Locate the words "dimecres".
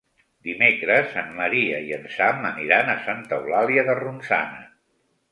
0.45-1.11